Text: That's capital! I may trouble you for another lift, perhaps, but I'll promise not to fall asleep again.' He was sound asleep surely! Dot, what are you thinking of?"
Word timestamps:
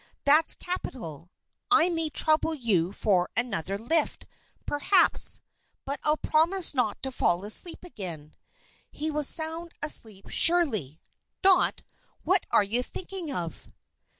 That's 0.23 0.55
capital! 0.55 1.29
I 1.69 1.87
may 1.87 2.09
trouble 2.09 2.55
you 2.55 2.91
for 2.91 3.29
another 3.37 3.77
lift, 3.77 4.25
perhaps, 4.65 5.41
but 5.85 5.99
I'll 6.03 6.17
promise 6.17 6.73
not 6.73 7.03
to 7.03 7.11
fall 7.11 7.45
asleep 7.45 7.83
again.' 7.83 8.33
He 8.89 9.11
was 9.11 9.29
sound 9.29 9.73
asleep 9.83 10.25
surely! 10.29 10.99
Dot, 11.43 11.83
what 12.23 12.47
are 12.49 12.63
you 12.63 12.81
thinking 12.81 13.31
of?" 13.31 13.67